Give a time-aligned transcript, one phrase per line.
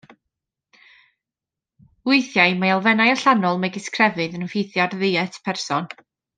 [2.11, 5.95] Weithiau mae elfennau allanol megis crefydd yn effeithio ar ddiet person.